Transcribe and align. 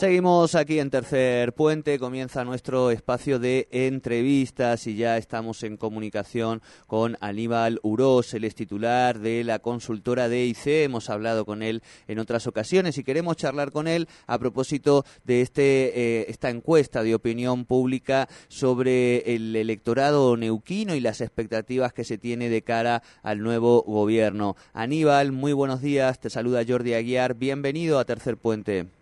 Seguimos 0.00 0.54
aquí 0.54 0.78
en 0.78 0.88
Tercer 0.88 1.52
Puente, 1.52 1.98
comienza 1.98 2.42
nuestro 2.42 2.90
espacio 2.90 3.38
de 3.38 3.68
entrevistas 3.70 4.86
y 4.86 4.96
ya 4.96 5.18
estamos 5.18 5.62
en 5.62 5.76
comunicación 5.76 6.62
con 6.86 7.18
Aníbal 7.20 7.80
Urós, 7.82 8.32
el 8.32 8.44
es 8.44 8.54
titular 8.54 9.18
de 9.18 9.44
la 9.44 9.58
consultora 9.58 10.30
DIC. 10.30 10.66
Hemos 10.68 11.10
hablado 11.10 11.44
con 11.44 11.62
él 11.62 11.82
en 12.08 12.18
otras 12.18 12.46
ocasiones 12.46 12.96
y 12.96 13.04
queremos 13.04 13.36
charlar 13.36 13.72
con 13.72 13.86
él 13.86 14.08
a 14.26 14.38
propósito 14.38 15.04
de 15.24 15.42
este, 15.42 15.92
eh, 15.94 16.24
esta 16.30 16.48
encuesta 16.48 17.02
de 17.02 17.14
opinión 17.14 17.66
pública 17.66 18.26
sobre 18.48 19.34
el 19.34 19.54
electorado 19.54 20.34
neuquino 20.38 20.94
y 20.94 21.00
las 21.00 21.20
expectativas 21.20 21.92
que 21.92 22.04
se 22.04 22.16
tiene 22.16 22.48
de 22.48 22.62
cara 22.62 23.02
al 23.22 23.42
nuevo 23.42 23.82
gobierno. 23.82 24.56
Aníbal, 24.72 25.32
muy 25.32 25.52
buenos 25.52 25.82
días, 25.82 26.20
te 26.20 26.30
saluda 26.30 26.64
Jordi 26.66 26.94
Aguiar, 26.94 27.34
bienvenido 27.34 27.98
a 27.98 28.06
Tercer 28.06 28.38
Puente. 28.38 28.99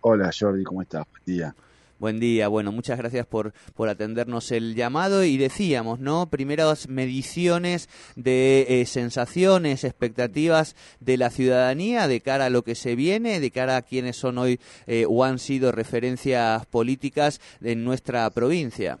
Hola 0.00 0.30
Jordi, 0.38 0.64
¿cómo 0.64 0.82
estás? 0.82 1.06
Buen 1.10 1.24
día. 1.24 1.54
Buen 1.98 2.20
día, 2.20 2.46
bueno, 2.46 2.70
muchas 2.70 2.96
gracias 2.96 3.26
por, 3.26 3.52
por 3.74 3.88
atendernos 3.88 4.52
el 4.52 4.76
llamado 4.76 5.24
y 5.24 5.36
decíamos, 5.36 5.98
¿no? 5.98 6.30
Primeras 6.30 6.88
mediciones 6.88 7.88
de 8.14 8.66
eh, 8.68 8.86
sensaciones, 8.86 9.82
expectativas 9.82 10.76
de 11.00 11.16
la 11.16 11.30
ciudadanía 11.30 12.06
de 12.06 12.20
cara 12.20 12.44
a 12.44 12.50
lo 12.50 12.62
que 12.62 12.76
se 12.76 12.94
viene, 12.94 13.40
de 13.40 13.50
cara 13.50 13.76
a 13.76 13.82
quienes 13.82 14.16
son 14.16 14.38
hoy 14.38 14.60
eh, 14.86 15.06
o 15.08 15.24
han 15.24 15.40
sido 15.40 15.72
referencias 15.72 16.64
políticas 16.66 17.40
en 17.60 17.84
nuestra 17.84 18.30
provincia. 18.30 19.00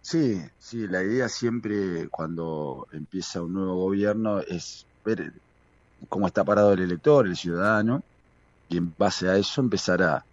Sí, 0.00 0.40
sí, 0.60 0.86
la 0.86 1.02
idea 1.02 1.28
siempre 1.28 2.08
cuando 2.08 2.86
empieza 2.92 3.42
un 3.42 3.54
nuevo 3.54 3.74
gobierno 3.74 4.38
es 4.38 4.86
ver 5.04 5.32
cómo 6.08 6.28
está 6.28 6.44
parado 6.44 6.72
el 6.72 6.82
elector, 6.82 7.26
el 7.26 7.36
ciudadano, 7.36 8.04
y 8.72 8.78
en 8.78 8.94
base 8.96 9.28
a 9.28 9.36
eso 9.36 9.60
empezar 9.60 10.02
a, 10.02 10.24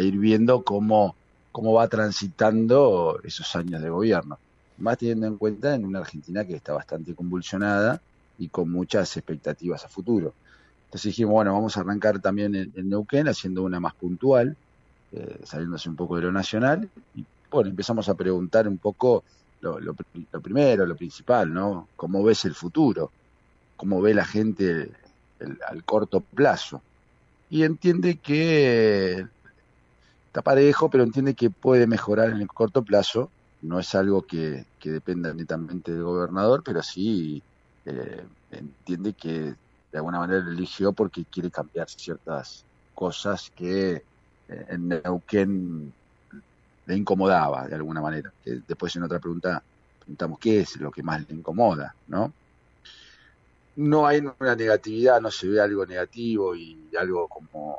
ir 0.00 0.16
viendo 0.16 0.62
cómo, 0.62 1.16
cómo 1.50 1.72
va 1.72 1.88
transitando 1.88 3.18
esos 3.24 3.56
años 3.56 3.82
de 3.82 3.90
gobierno. 3.90 4.38
Más 4.76 4.96
teniendo 4.96 5.26
en 5.26 5.36
cuenta 5.36 5.74
en 5.74 5.84
una 5.84 5.98
Argentina 5.98 6.44
que 6.44 6.54
está 6.54 6.72
bastante 6.72 7.16
convulsionada 7.16 8.00
y 8.38 8.46
con 8.48 8.70
muchas 8.70 9.16
expectativas 9.16 9.84
a 9.84 9.88
futuro. 9.88 10.34
Entonces 10.84 11.10
dijimos, 11.10 11.32
bueno, 11.32 11.52
vamos 11.52 11.76
a 11.76 11.80
arrancar 11.80 12.20
también 12.20 12.54
en, 12.54 12.88
Neuquén 12.88 13.26
haciendo 13.26 13.64
una 13.64 13.80
más 13.80 13.94
puntual, 13.94 14.56
eh, 15.10 15.40
saliéndose 15.42 15.88
un 15.88 15.96
poco 15.96 16.14
de 16.14 16.22
lo 16.22 16.32
nacional. 16.32 16.88
Y 17.16 17.24
bueno, 17.50 17.70
empezamos 17.70 18.08
a 18.08 18.14
preguntar 18.14 18.68
un 18.68 18.78
poco 18.78 19.24
lo, 19.60 19.80
lo, 19.80 19.94
primero, 20.40 20.86
lo 20.86 20.94
principal, 20.94 21.52
¿no? 21.52 21.88
¿Cómo 21.96 22.22
ves 22.22 22.44
el 22.44 22.54
futuro? 22.54 23.10
¿Cómo 23.76 24.00
ve 24.00 24.14
la 24.14 24.24
gente 24.24 24.92
al 25.66 25.82
corto 25.82 26.20
plazo? 26.20 26.82
Y 27.50 27.64
entiende 27.64 28.16
que 28.16 29.26
está 30.26 30.42
parejo, 30.42 30.90
pero 30.90 31.04
entiende 31.04 31.34
que 31.34 31.50
puede 31.50 31.86
mejorar 31.86 32.30
en 32.30 32.40
el 32.40 32.48
corto 32.48 32.82
plazo. 32.82 33.30
No 33.62 33.80
es 33.80 33.94
algo 33.94 34.22
que, 34.22 34.66
dependa 34.82 35.32
netamente 35.34 35.92
del 35.92 36.04
gobernador, 36.04 36.62
pero 36.64 36.82
sí 36.82 37.42
eh, 37.84 38.24
entiende 38.50 39.14
que 39.14 39.54
de 39.90 39.98
alguna 39.98 40.18
manera 40.18 40.44
eligió 40.46 40.92
porque 40.92 41.24
quiere 41.24 41.50
cambiar 41.50 41.88
ciertas 41.88 42.64
cosas 42.94 43.50
que 43.56 44.02
eh, 44.48 44.66
en 44.68 44.88
Neuquén 44.88 45.92
le 46.86 46.96
incomodaba 46.96 47.66
de 47.66 47.74
alguna 47.74 48.00
manera. 48.00 48.32
Que 48.44 48.60
después 48.66 48.94
en 48.96 49.02
otra 49.02 49.18
pregunta 49.18 49.62
preguntamos 50.00 50.38
qué 50.38 50.60
es 50.60 50.76
lo 50.76 50.90
que 50.90 51.02
más 51.02 51.28
le 51.28 51.34
incomoda, 51.34 51.94
¿no? 52.06 52.32
No 53.78 54.08
hay 54.08 54.18
una 54.18 54.56
negatividad, 54.56 55.20
no 55.20 55.30
se 55.30 55.46
ve 55.46 55.60
algo 55.60 55.86
negativo 55.86 56.56
y 56.56 56.90
algo 56.98 57.28
como 57.28 57.76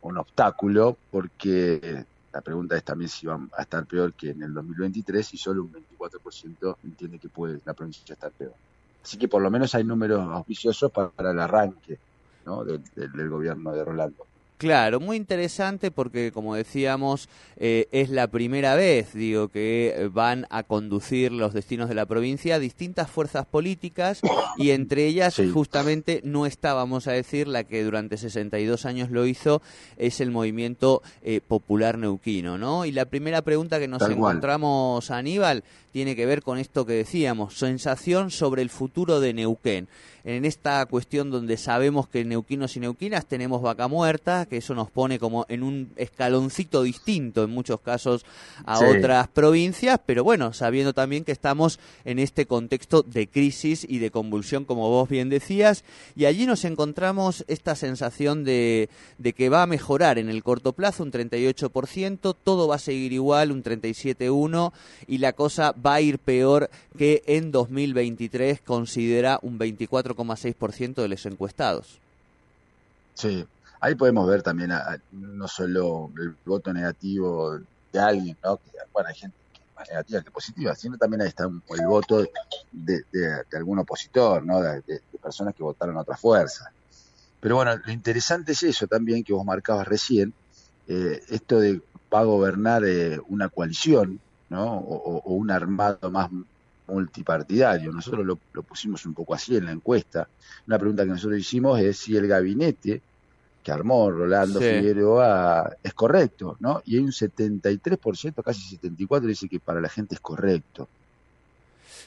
un 0.00 0.16
obstáculo, 0.16 0.96
porque 1.10 2.06
la 2.32 2.40
pregunta 2.40 2.76
es 2.76 2.84
también 2.84 3.10
si 3.10 3.26
va 3.26 3.38
a 3.58 3.62
estar 3.62 3.84
peor 3.84 4.14
que 4.14 4.30
en 4.30 4.42
el 4.42 4.54
2023 4.54 5.34
y 5.34 5.36
solo 5.36 5.64
un 5.64 5.72
24% 5.72 6.76
entiende 6.82 7.18
que 7.18 7.28
puede 7.28 7.60
la 7.66 7.74
provincia 7.74 8.10
estar 8.10 8.30
peor. 8.32 8.54
Así 9.02 9.18
que 9.18 9.28
por 9.28 9.42
lo 9.42 9.50
menos 9.50 9.74
hay 9.74 9.84
números 9.84 10.20
auspiciosos 10.20 10.90
para, 10.90 11.30
el 11.30 11.40
arranque 11.40 11.98
del 12.94 13.28
gobierno 13.28 13.72
de 13.72 13.84
Rolando. 13.84 14.26
Claro, 14.58 15.00
muy 15.00 15.16
interesante 15.16 15.90
porque, 15.90 16.32
como 16.32 16.54
decíamos, 16.54 17.28
eh, 17.56 17.88
es 17.92 18.08
la 18.08 18.28
primera 18.28 18.74
vez, 18.74 19.12
digo, 19.12 19.48
que 19.48 20.08
van 20.12 20.46
a 20.48 20.62
conducir 20.62 21.30
los 21.30 21.52
destinos 21.52 21.88
de 21.90 21.94
la 21.94 22.06
provincia 22.06 22.58
distintas 22.58 23.10
fuerzas 23.10 23.44
políticas 23.44 24.20
y 24.56 24.70
entre 24.70 25.06
ellas, 25.06 25.40
justamente, 25.52 26.20
no 26.24 26.46
está, 26.46 26.72
vamos 26.72 27.06
a 27.06 27.12
decir, 27.12 27.48
la 27.48 27.64
que 27.64 27.84
durante 27.84 28.16
62 28.16 28.86
años 28.86 29.10
lo 29.10 29.26
hizo, 29.26 29.60
es 29.98 30.20
el 30.20 30.30
movimiento 30.30 31.02
eh, 31.22 31.40
popular 31.46 31.98
neuquino, 31.98 32.56
¿no? 32.56 32.86
Y 32.86 32.92
la 32.92 33.04
primera 33.04 33.42
pregunta 33.42 33.78
que 33.78 33.88
nos 33.88 34.02
encontramos, 34.08 35.10
Aníbal, 35.10 35.64
tiene 35.96 36.14
que 36.14 36.26
ver 36.26 36.42
con 36.42 36.58
esto 36.58 36.84
que 36.84 36.92
decíamos, 36.92 37.56
sensación 37.56 38.30
sobre 38.30 38.60
el 38.60 38.68
futuro 38.68 39.18
de 39.18 39.32
Neuquén. 39.32 39.88
En 40.24 40.44
esta 40.44 40.84
cuestión 40.86 41.30
donde 41.30 41.56
sabemos 41.56 42.08
que 42.08 42.24
neuquinos 42.24 42.76
y 42.76 42.80
neuquinas 42.80 43.26
tenemos 43.26 43.62
vaca 43.62 43.86
muerta, 43.86 44.44
que 44.44 44.56
eso 44.56 44.74
nos 44.74 44.90
pone 44.90 45.20
como 45.20 45.46
en 45.48 45.62
un 45.62 45.92
escaloncito 45.94 46.82
distinto 46.82 47.44
en 47.44 47.50
muchos 47.50 47.80
casos 47.80 48.26
a 48.64 48.80
otras 48.80 49.28
provincias, 49.28 50.00
pero 50.04 50.24
bueno, 50.24 50.52
sabiendo 50.52 50.92
también 50.92 51.24
que 51.24 51.30
estamos 51.30 51.78
en 52.04 52.18
este 52.18 52.44
contexto 52.46 53.02
de 53.02 53.28
crisis 53.28 53.86
y 53.88 54.00
de 54.00 54.10
convulsión, 54.10 54.64
como 54.64 54.90
vos 54.90 55.08
bien 55.08 55.28
decías, 55.28 55.84
y 56.16 56.24
allí 56.24 56.44
nos 56.44 56.64
encontramos 56.64 57.44
esta 57.46 57.76
sensación 57.76 58.42
de, 58.42 58.90
de 59.18 59.32
que 59.32 59.48
va 59.48 59.62
a 59.62 59.66
mejorar 59.68 60.18
en 60.18 60.28
el 60.28 60.42
corto 60.42 60.72
plazo 60.72 61.04
un 61.04 61.12
38%, 61.12 62.34
todo 62.42 62.66
va 62.66 62.74
a 62.74 62.80
seguir 62.80 63.12
igual, 63.12 63.52
un 63.52 63.62
37,1%, 63.62 64.72
y 65.06 65.18
la 65.18 65.34
cosa 65.34 65.72
va 65.85 65.85
a 65.94 66.00
ir 66.00 66.18
peor 66.18 66.70
que 66.96 67.22
en 67.26 67.52
2023 67.52 68.60
considera 68.60 69.38
un 69.42 69.58
24 69.58 70.14
ciento 70.72 71.02
de 71.02 71.08
los 71.08 71.26
encuestados. 71.26 71.98
Sí, 73.14 73.46
ahí 73.80 73.94
podemos 73.94 74.28
ver 74.28 74.42
también 74.42 74.72
no 75.12 75.48
solo 75.48 76.10
el 76.18 76.34
voto 76.44 76.72
negativo 76.72 77.58
de 77.92 77.98
alguien, 77.98 78.36
¿no? 78.42 78.56
Que, 78.56 78.70
bueno, 78.92 79.08
hay 79.08 79.14
gente 79.14 79.36
que 79.52 79.58
es 79.58 79.74
más 79.74 79.88
negativa 79.88 80.22
que 80.22 80.30
positiva, 80.30 80.74
sino 80.74 80.98
también 80.98 81.22
ahí 81.22 81.28
está 81.28 81.44
el 81.44 81.86
voto 81.86 82.24
de, 82.72 83.04
algún 83.54 83.78
opositor, 83.78 84.44
¿no? 84.44 84.60
De, 84.60 84.82
personas 85.22 85.54
que 85.54 85.62
votaron 85.62 85.96
a 85.96 86.02
otra 86.02 86.16
fuerza. 86.16 86.70
Pero 87.40 87.56
bueno, 87.56 87.76
lo 87.76 87.92
interesante 87.92 88.52
es 88.52 88.62
eso 88.62 88.86
también 88.86 89.24
que 89.24 89.32
vos 89.32 89.44
marcabas 89.44 89.88
recién, 89.88 90.32
eh, 90.88 91.20
esto 91.30 91.58
de 91.58 91.80
va 92.14 92.20
a 92.20 92.24
gobernar 92.24 92.84
eh, 92.84 93.18
una 93.28 93.48
coalición, 93.48 94.20
¿no? 94.48 94.78
O, 94.78 95.18
o, 95.18 95.34
un 95.34 95.50
armado 95.50 96.10
más 96.10 96.30
multipartidario. 96.88 97.92
Nosotros 97.92 98.24
lo, 98.24 98.36
pusimos 98.62 99.04
un 99.06 99.14
poco 99.14 99.34
así 99.34 99.56
en 99.56 99.66
la 99.66 99.72
encuesta. 99.72 100.28
Una 100.66 100.78
pregunta 100.78 101.04
que 101.04 101.10
nosotros 101.10 101.38
hicimos 101.38 101.80
es 101.80 101.98
si 101.98 102.16
el 102.16 102.26
gabinete 102.26 103.00
que 103.62 103.72
armó 103.72 104.10
Rolando 104.10 104.60
Figueroa 104.60 105.76
es 105.82 105.92
correcto, 105.92 106.56
¿no? 106.60 106.82
Y 106.84 106.96
hay 106.96 107.02
un 107.02 107.10
73%, 107.10 108.42
casi 108.44 108.78
74%, 108.78 109.20
dice 109.22 109.48
que 109.48 109.58
para 109.58 109.80
la 109.80 109.88
gente 109.88 110.14
es 110.14 110.20
correcto. 110.20 110.88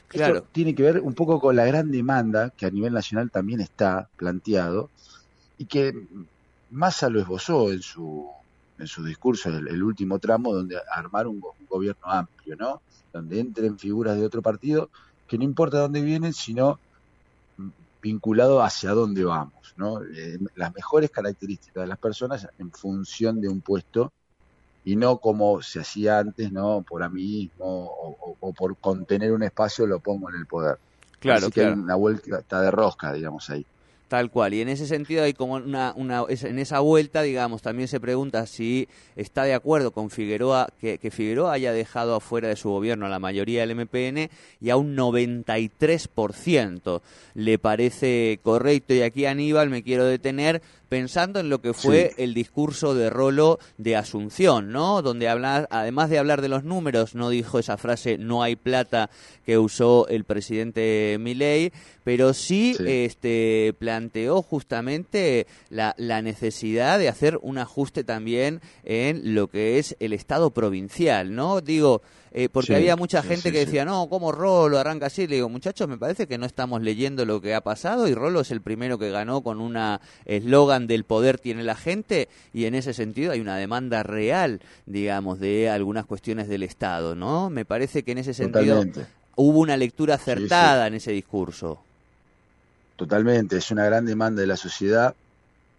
Claro. 0.08 0.36
Esto 0.36 0.48
tiene 0.52 0.74
que 0.74 0.82
ver 0.82 1.00
un 1.00 1.12
poco 1.12 1.38
con 1.38 1.54
la 1.54 1.66
gran 1.66 1.90
demanda 1.90 2.50
que 2.50 2.64
a 2.64 2.70
nivel 2.70 2.94
nacional 2.94 3.30
también 3.30 3.60
está 3.60 4.08
planteado 4.16 4.88
y 5.58 5.66
que 5.66 5.92
Massa 6.70 7.10
lo 7.10 7.20
esbozó 7.20 7.70
en 7.70 7.82
su 7.82 8.28
en 8.78 8.86
su 8.86 9.04
discurso, 9.04 9.50
el, 9.50 9.68
el 9.68 9.82
último 9.82 10.18
tramo, 10.18 10.54
donde 10.54 10.78
armar 10.90 11.26
un, 11.26 11.42
gobierno 11.70 12.06
amplio, 12.06 12.56
¿no? 12.56 12.82
Donde 13.12 13.40
entren 13.40 13.78
figuras 13.78 14.18
de 14.18 14.26
otro 14.26 14.42
partido, 14.42 14.90
que 15.26 15.38
no 15.38 15.44
importa 15.44 15.78
dónde 15.78 16.02
vienen, 16.02 16.32
sino 16.32 16.78
vinculado 18.02 18.62
hacia 18.62 18.90
dónde 18.90 19.24
vamos, 19.24 19.74
¿no? 19.76 20.02
Eh, 20.02 20.38
las 20.56 20.74
mejores 20.74 21.10
características 21.10 21.82
de 21.82 21.88
las 21.88 21.98
personas 21.98 22.48
en 22.58 22.70
función 22.70 23.40
de 23.40 23.48
un 23.48 23.60
puesto 23.60 24.12
y 24.84 24.96
no 24.96 25.18
como 25.18 25.62
se 25.62 25.80
hacía 25.80 26.18
antes, 26.18 26.50
¿no? 26.50 26.84
Por 26.88 27.02
amiguismo 27.02 27.66
o, 27.66 28.36
o, 28.40 28.52
por 28.52 28.76
contener 28.76 29.32
un 29.32 29.42
espacio 29.42 29.86
lo 29.86 30.00
pongo 30.00 30.30
en 30.30 30.36
el 30.36 30.46
poder. 30.46 30.78
Claro, 31.18 31.46
Así 31.46 31.52
que 31.52 31.66
hay 31.66 31.72
una 31.72 31.96
vuelta 31.96 32.62
de 32.62 32.70
rosca, 32.70 33.12
digamos, 33.12 33.50
ahí. 33.50 33.66
Tal 34.10 34.32
cual, 34.32 34.54
y 34.54 34.60
en 34.60 34.68
ese 34.68 34.88
sentido 34.88 35.22
hay 35.22 35.34
como 35.34 35.54
una, 35.54 35.92
una 35.94 36.24
en 36.28 36.58
esa 36.58 36.80
vuelta, 36.80 37.22
digamos, 37.22 37.62
también 37.62 37.86
se 37.86 38.00
pregunta 38.00 38.44
si 38.46 38.88
está 39.14 39.44
de 39.44 39.54
acuerdo 39.54 39.92
con 39.92 40.10
Figueroa, 40.10 40.66
que, 40.80 40.98
que 40.98 41.12
Figueroa 41.12 41.52
haya 41.52 41.72
dejado 41.72 42.16
afuera 42.16 42.48
de 42.48 42.56
su 42.56 42.70
gobierno 42.70 43.06
a 43.06 43.08
la 43.08 43.20
mayoría 43.20 43.64
del 43.64 43.76
MPN 43.76 44.28
y 44.60 44.70
a 44.70 44.76
un 44.76 44.96
93% 44.96 47.02
le 47.34 47.58
parece 47.60 48.40
correcto. 48.42 48.94
Y 48.94 49.02
aquí 49.02 49.26
Aníbal 49.26 49.70
me 49.70 49.84
quiero 49.84 50.06
detener 50.06 50.60
pensando 50.90 51.38
en 51.38 51.48
lo 51.48 51.60
que 51.60 51.72
fue 51.72 52.12
el 52.18 52.34
discurso 52.34 52.96
de 52.96 53.10
Rolo 53.10 53.60
de 53.78 53.94
Asunción, 53.94 54.72
¿no? 54.72 55.02
Donde 55.02 55.28
habla, 55.28 55.68
además 55.70 56.10
de 56.10 56.18
hablar 56.18 56.42
de 56.42 56.48
los 56.48 56.64
números, 56.64 57.14
no 57.14 57.30
dijo 57.30 57.60
esa 57.60 57.76
frase 57.76 58.18
no 58.18 58.42
hay 58.42 58.56
plata 58.56 59.08
que 59.46 59.56
usó 59.56 60.08
el 60.08 60.24
presidente 60.24 61.16
Milei, 61.20 61.72
pero 62.02 62.34
sí, 62.34 62.76
este 62.84 63.72
planteó 63.78 63.99
justamente 64.42 65.46
la, 65.68 65.94
la 65.98 66.22
necesidad 66.22 66.98
de 66.98 67.08
hacer 67.08 67.38
un 67.42 67.58
ajuste 67.58 68.04
también 68.04 68.60
en 68.84 69.34
lo 69.34 69.48
que 69.48 69.78
es 69.78 69.96
el 70.00 70.12
Estado 70.12 70.50
provincial, 70.50 71.34
¿no? 71.34 71.60
Digo, 71.60 72.02
eh, 72.32 72.48
porque 72.48 72.76
había 72.76 72.94
mucha 72.94 73.22
gente 73.22 73.50
que 73.50 73.66
decía, 73.66 73.84
no, 73.84 74.08
¿cómo 74.08 74.30
Rolo 74.30 74.78
arranca 74.78 75.06
así? 75.06 75.26
Le 75.26 75.36
digo, 75.36 75.48
muchachos, 75.48 75.88
me 75.88 75.98
parece 75.98 76.28
que 76.28 76.38
no 76.38 76.46
estamos 76.46 76.80
leyendo 76.80 77.24
lo 77.24 77.40
que 77.40 77.54
ha 77.54 77.60
pasado 77.60 78.06
y 78.06 78.14
Rolo 78.14 78.40
es 78.40 78.52
el 78.52 78.60
primero 78.60 78.98
que 78.98 79.10
ganó 79.10 79.42
con 79.42 79.60
una 79.60 80.00
eslogan 80.26 80.86
del 80.86 81.04
poder 81.04 81.38
tiene 81.38 81.64
la 81.64 81.74
gente 81.74 82.28
y 82.52 82.66
en 82.66 82.76
ese 82.76 82.92
sentido 82.92 83.32
hay 83.32 83.40
una 83.40 83.56
demanda 83.56 84.04
real, 84.04 84.60
digamos, 84.86 85.40
de 85.40 85.70
algunas 85.70 86.06
cuestiones 86.06 86.48
del 86.48 86.62
Estado, 86.62 87.16
¿no? 87.16 87.50
Me 87.50 87.64
parece 87.64 88.04
que 88.04 88.12
en 88.12 88.18
ese 88.18 88.34
sentido 88.34 88.84
hubo 89.34 89.58
una 89.58 89.76
lectura 89.76 90.14
acertada 90.14 90.86
en 90.86 90.94
ese 90.94 91.10
discurso. 91.10 91.82
Totalmente, 93.00 93.56
es 93.56 93.70
una 93.70 93.86
gran 93.86 94.04
demanda 94.04 94.42
de 94.42 94.46
la 94.46 94.58
sociedad 94.58 95.14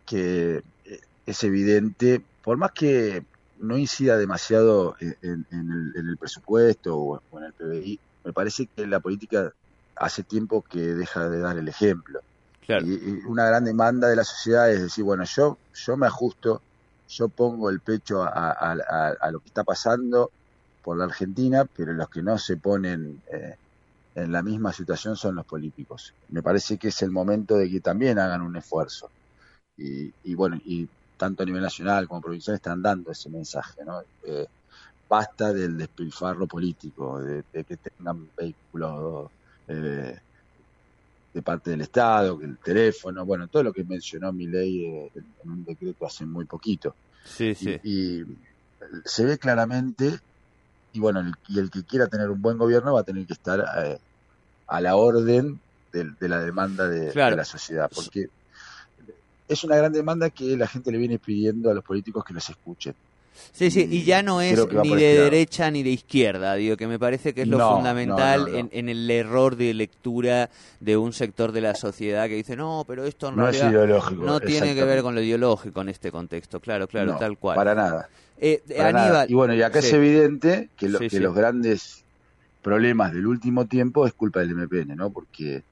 que 0.07 0.63
eh, 0.85 1.01
es 1.27 1.43
evidente, 1.43 2.19
por 2.43 2.57
más 2.57 2.71
que 2.71 3.23
no 3.59 3.77
incida 3.77 4.17
demasiado 4.17 4.95
en, 4.99 5.45
el, 5.51 6.17
presupuesto 6.17 6.97
o, 6.97 7.21
en 7.37 7.43
el 7.43 7.53
PBI. 7.53 7.99
Me 8.23 8.33
parece 8.33 8.65
que 8.65 8.87
la 8.87 8.99
política 9.01 9.53
hace 9.95 10.23
tiempo 10.23 10.63
que 10.63 10.79
deja 10.79 11.29
de 11.29 11.39
dar 11.39 11.59
el 11.59 11.67
ejemplo. 11.67 12.21
Y, 12.67 13.23
una 13.27 13.45
gran 13.45 13.65
demanda 13.65 14.07
de 14.07 14.15
la 14.15 14.23
sociedad 14.23 14.71
es 14.71 14.81
decir, 14.81 15.03
bueno, 15.03 15.23
yo, 15.25 15.59
yo 15.75 15.97
me 15.97 16.07
ajusto, 16.07 16.59
yo 17.07 17.29
pongo 17.29 17.69
el 17.69 17.81
pecho 17.81 18.23
a, 18.23 19.29
lo 19.31 19.39
que 19.41 19.47
está 19.47 19.63
pasando 19.63 20.31
por 20.83 20.97
la 20.97 21.03
Argentina, 21.03 21.65
pero 21.65 21.93
los 21.93 22.09
que 22.09 22.23
no 22.23 22.39
se 22.39 22.57
ponen 22.57 23.21
eh, 23.31 23.57
en 24.15 24.31
la 24.31 24.43
misma 24.43 24.73
situación 24.73 25.15
son 25.15 25.35
los 25.35 25.45
políticos. 25.45 26.13
Me 26.29 26.43
parece 26.43 26.77
que 26.77 26.89
es 26.89 27.01
el 27.01 27.11
momento 27.11 27.55
de 27.55 27.69
que 27.69 27.79
también 27.79 28.19
hagan 28.19 28.41
un 28.41 28.55
esfuerzo. 28.55 29.09
Y, 29.77 30.11
y 30.23 30.35
bueno, 30.35 30.57
y 30.65 30.87
tanto 31.21 31.43
a 31.43 31.45
nivel 31.45 31.61
nacional 31.61 32.07
como 32.07 32.19
provincial, 32.19 32.55
están 32.55 32.81
dando 32.81 33.11
ese 33.11 33.29
mensaje, 33.29 33.85
¿no? 33.85 34.01
Eh, 34.25 34.47
basta 35.07 35.53
del 35.53 35.77
despilfarro 35.77 36.47
político, 36.47 37.21
de, 37.21 37.43
que 37.63 37.77
tengan 37.77 38.27
vehículos 38.35 39.29
eh, 39.67 40.17
de 41.31 41.41
parte 41.43 41.69
del 41.69 41.81
Estado, 41.81 42.39
que 42.39 42.45
el 42.45 42.57
teléfono, 42.57 43.23
bueno, 43.23 43.47
todo 43.49 43.61
lo 43.61 43.71
que 43.71 43.83
mencionó 43.83 44.33
mi 44.33 44.47
ley 44.47 44.85
eh, 44.85 45.11
en 45.43 45.51
un 45.51 45.63
decreto 45.63 46.07
hace 46.07 46.25
muy 46.25 46.45
poquito. 46.45 46.95
Sí, 47.23 47.53
sí. 47.53 47.79
Y, 47.83 48.23
se 49.05 49.23
ve 49.23 49.37
claramente, 49.37 50.17
y 50.93 50.99
bueno, 50.99 51.19
el, 51.19 51.33
y 51.47 51.59
el 51.59 51.69
que 51.69 51.83
quiera 51.83 52.07
tener 52.07 52.29
un 52.29 52.41
buen 52.41 52.57
gobierno 52.57 52.93
va 52.93 53.01
a 53.01 53.03
tener 53.03 53.25
que 53.25 53.33
estar 53.33 53.63
a 54.67 54.81
la 54.81 54.95
orden 54.95 55.59
de, 55.91 56.29
la 56.29 56.39
demanda 56.39 56.87
de, 56.87 57.11
de 57.11 57.35
la 57.35 57.45
sociedad, 57.45 57.89
porque 57.93 58.29
es 59.47 59.63
una 59.63 59.75
gran 59.75 59.91
demanda 59.91 60.29
que 60.29 60.55
la 60.55 60.67
gente 60.67 60.91
le 60.91 60.97
viene 60.97 61.19
pidiendo 61.19 61.69
a 61.69 61.73
los 61.73 61.83
políticos 61.83 62.23
que 62.23 62.33
los 62.33 62.49
escuchen. 62.49 62.95
Sí, 63.53 63.71
sí, 63.71 63.87
y 63.89 64.03
ya 64.03 64.21
no 64.23 64.41
es 64.41 64.59
ni 64.83 64.95
de 64.95 65.11
este 65.11 65.23
derecha 65.23 65.71
ni 65.71 65.83
de 65.83 65.89
izquierda, 65.89 66.55
digo, 66.55 66.77
que 66.77 66.87
me 66.87 66.99
parece 66.99 67.33
que 67.33 67.43
es 67.43 67.47
lo 67.47 67.75
fundamental 67.75 68.69
En, 68.71 68.89
el 68.89 69.09
error 69.09 69.55
de 69.55 69.73
lectura 69.73 70.49
de 70.79 70.97
un 70.97 71.11
sector 71.13 71.51
de 71.51 71.61
la 71.61 71.75
sociedad 71.75 72.27
que 72.27 72.35
dice, 72.35 72.55
no, 72.55 72.83
pero 72.87 73.05
esto 73.05 73.29
en 73.29 73.37
realidad 73.37 74.11
no 74.13 74.39
tiene 74.39 74.75
que 74.75 74.83
ver 74.83 75.01
con 75.01 75.15
lo 75.15 75.21
ideológico 75.21 75.81
en 75.81 75.89
este 75.89 76.11
contexto, 76.11 76.59
claro, 76.59 76.87
claro, 76.87 77.17
tal 77.17 77.37
cual. 77.37 77.55
Para 77.55 77.73
nada. 77.73 78.09
Eh, 78.43 78.63
Aníbal, 78.79 79.29
Y 79.29 79.33
bueno, 79.35 79.53
y 79.53 79.61
acá 79.61 79.79
es 79.79 79.93
evidente 79.93 80.69
que, 80.75 80.91
que 81.09 81.19
los 81.19 81.35
grandes 81.35 82.03
problemas 82.61 83.13
del 83.13 83.27
último 83.27 83.65
tiempo 83.67 84.07
es 84.07 84.13
culpa 84.13 84.39
del 84.39 84.55
MPN, 84.55 84.95
¿no? 84.95 85.11
Porque 85.11 85.63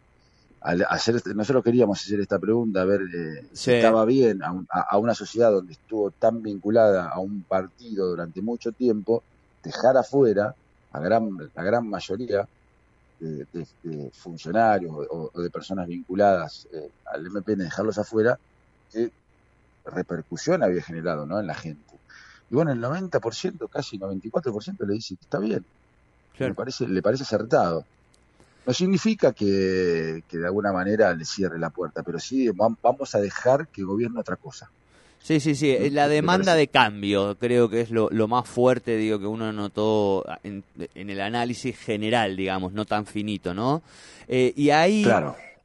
hacer, 0.62 1.16
este, 1.16 1.34
nosotros 1.34 1.64
queríamos 1.64 2.02
hacer 2.02 2.20
esta 2.20 2.38
pregunta, 2.38 2.82
a 2.82 2.86
ver 2.86 3.02
eh, 3.02 3.46
si 3.54 3.72
estaba 3.72 4.06
bien 4.06 4.42
a, 4.44 4.98
una 4.98 5.16
sociedad 5.16 5.52
donde 5.52 5.74
estuvo 5.74 6.12
tan 6.12 6.42
vinculada 6.44 7.10
a 7.10 7.20
un 7.20 7.44
partido 7.44 8.08
durante 8.08 8.42
mucho 8.42 8.72
tiempo, 8.72 9.24
dejar 9.64 9.98
afuera 9.98 10.54
a 10.92 11.00
gran, 11.00 11.30
la 11.56 11.64
gran 11.64 11.88
mayoría 11.90 12.48
de, 13.20 13.46
funcionarios 14.14 14.94
o, 15.10 15.42
de 15.42 15.50
personas 15.50 15.88
vinculadas 15.88 16.68
eh, 16.72 16.90
al 17.12 17.30
MPN, 17.30 17.60
dejarlos 17.60 17.98
afuera, 17.98 18.38
qué 18.92 19.12
repercusión 19.86 20.64
había 20.64 20.82
generado 20.82 21.26
¿no? 21.26 21.40
en 21.40 21.48
la 21.48 21.56
gente. 21.56 21.99
Y 22.50 22.56
bueno, 22.56 22.72
el 22.72 22.82
90%, 22.82 23.70
casi 23.70 24.00
94% 24.00 24.86
le 24.86 24.94
dice 24.94 25.16
que 25.16 25.24
está 25.24 25.40
bien. 25.40 25.64
Me 26.40 26.54
parece, 26.54 26.88
le 26.88 27.02
parece 27.02 27.24
acertado. 27.24 27.86
No 28.66 28.74
significa 28.74 29.34
que, 29.34 30.24
de 30.32 30.46
alguna 30.46 30.72
manera 30.72 31.14
le 31.14 31.26
cierre 31.26 31.60
la 31.60 31.70
puerta, 31.70 32.04
pero 32.04 32.20
sí 32.20 32.50
vamos 32.50 33.16
a 33.16 33.20
dejar 33.20 33.68
que 33.68 33.84
gobierne 33.84 34.20
otra 34.20 34.36
cosa. 34.36 34.70
Sí, 35.22 35.42
sí, 35.42 35.54
sí, 35.54 35.90
la 35.90 36.08
demanda 36.08 36.56
de 36.56 36.70
cambio 36.70 37.36
creo 37.38 37.70
que 37.70 37.82
es 37.82 37.92
lo, 37.92 38.10
más 38.28 38.48
fuerte, 38.48 38.96
digo, 38.96 39.20
que 39.20 39.26
uno 39.26 39.52
notó 39.52 40.26
en, 40.44 40.64
el 40.96 41.20
análisis 41.20 41.78
general, 41.78 42.38
digamos, 42.38 42.72
no 42.72 42.86
tan 42.86 43.06
finito, 43.06 43.54
¿no? 43.54 43.82
Eh, 44.28 44.54
y 44.56 44.70
ahí 44.70 45.06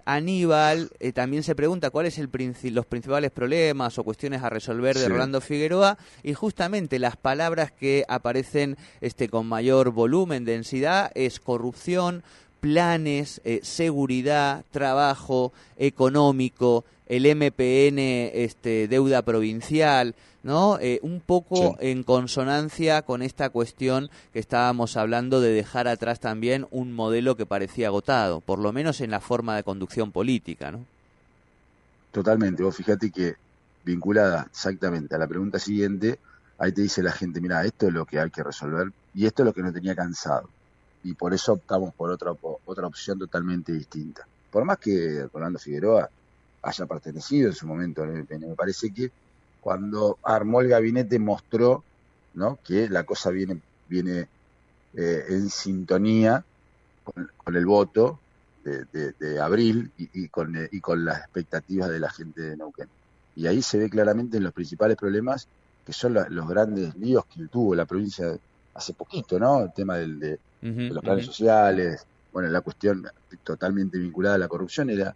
Aníbal 0.05 0.91
eh, 1.01 1.12
también 1.12 1.43
se 1.43 1.55
pregunta 1.55 1.91
cuáles 1.91 2.15
son 2.15 2.31
los 2.71 2.87
principales 2.87 3.31
problemas 3.31 3.99
o 3.99 4.05
cuestiones 4.05 4.43
a 4.43 4.51
resolver 4.51 4.97
de 4.97 5.09
Rolando 5.09 5.41
Figueroa 5.41 5.99
y 6.23 6.35
justamente 6.35 6.99
las 6.99 7.17
palabras 7.17 7.73
que 7.73 8.05
aparecen 8.09 8.77
este, 9.01 9.29
con 9.29 9.47
mayor 9.47 9.91
volumen, 9.91 10.45
densidad, 10.45 11.11
es 11.15 11.41
corrupción, 11.41 12.23
planes, 12.61 13.41
eh, 13.45 13.61
seguridad, 13.62 14.65
trabajo 14.71 15.53
económico, 15.77 16.85
el 17.07 17.27
MPN, 17.27 17.99
este, 18.33 18.89
deuda 18.89 19.23
provincial, 19.23 20.15
¿no? 20.44 20.79
Eh, 20.79 21.00
un 21.02 21.20
poco 21.20 21.76
en 21.81 22.05
consonancia 22.05 23.02
con 23.02 23.23
esta 23.23 23.50
cuestión 23.50 24.11
que 24.32 24.38
estábamos 24.38 24.96
hablando 24.96 25.41
de 25.41 25.52
dejar 25.52 25.88
atrás 25.88 26.20
también 26.20 26.69
un 26.70 26.93
modelo 26.93 27.37
que 27.37 27.46
parecía 27.46 27.88
agotado, 27.88 28.41
por 28.41 28.61
lo 28.61 28.73
menos 28.73 29.00
en 29.00 29.11
la 29.11 29.20
forma 29.20 29.56
de 29.56 29.64
conducción 29.64 30.12
política, 30.12 30.70
¿no? 30.70 30.85
Totalmente. 32.12 32.62
Vos 32.62 32.76
fíjate 32.76 33.11
que 33.11 33.35
vinculada 33.85 34.47
exactamente 34.49 35.14
a 35.16 35.19
la 35.19 35.26
pregunta 35.26 35.59
siguiente, 35.59 36.21
ahí 36.59 36.71
te 36.71 36.83
dice 36.83 37.02
la 37.02 37.11
gente, 37.11 37.40
mira, 37.40 37.64
esto 37.64 37.88
es 37.88 37.92
lo 37.92 38.04
que 38.04 38.21
hay 38.21 38.30
que 38.30 38.45
resolver 38.45 38.92
y 39.14 39.26
esto 39.26 39.42
es 39.42 39.47
lo 39.47 39.52
que 39.52 39.62
no 39.62 39.73
tenía 39.73 39.97
cansado 39.97 40.49
y 41.04 41.14
por 41.14 41.35
eso 41.35 41.52
optamos 41.52 41.95
por 41.95 42.11
otra, 42.11 42.33
otra 42.64 42.87
opción 42.87 43.19
totalmente 43.19 43.73
distinta. 43.73 44.26
Por 44.50 44.64
más 44.64 44.78
que 44.78 45.26
Rolando 45.33 45.59
Figueroa 45.59 46.09
haya 46.62 46.87
pertenecido 46.87 47.49
en 47.49 47.54
su 47.54 47.66
momento 47.66 48.02
al 48.02 48.12
MPN, 48.12 48.49
me 48.49 48.54
parece 48.54 48.90
que 48.92 49.11
cuando 49.64 50.18
armó 50.23 50.61
el 50.61 50.68
gabinete 50.68 51.18
mostró 51.18 51.83
¿no? 52.35 52.59
que 52.62 52.87
la 52.90 53.04
cosa 53.04 53.30
viene, 53.30 53.62
viene 53.88 54.28
eh, 54.92 55.25
en 55.30 55.49
sintonía 55.49 56.44
con, 57.02 57.56
el 57.56 57.64
voto 57.64 58.18
de, 58.62 59.40
abril 59.40 59.90
y, 59.97 60.28
con, 60.28 60.54
y 60.71 60.80
con 60.80 61.06
las 61.06 61.21
expectativas 61.21 61.88
de 61.88 61.99
la 61.99 62.11
gente 62.11 62.42
de 62.42 62.56
Neuquén. 62.59 62.88
Y 63.37 63.47
ahí 63.47 63.62
se 63.62 63.78
ve 63.78 63.88
claramente 63.88 64.37
en 64.37 64.44
los 64.44 64.52
principales 64.52 64.99
problemas 64.99 65.49
que 65.87 65.94
son 65.94 66.12
los 66.12 66.49
grandes 66.49 66.94
líos 66.97 67.25
que 67.25 67.47
tuvo 67.47 67.75
la 67.75 67.87
provincia 67.87 68.37
hace 68.75 68.92
poquito, 68.92 69.38
¿no? 69.38 69.62
El 69.62 69.73
tema 69.73 69.97
del, 69.97 70.21
de, 70.21 70.38
los 70.61 71.02
planes 71.02 71.25
sociales, 71.25 72.06
bueno, 72.35 72.50
la 72.50 72.61
cuestión 72.61 73.06
totalmente 73.42 73.97
vinculada 73.97 74.35
a 74.35 74.38
la 74.38 74.49
corrupción 74.49 74.90
era 74.90 75.14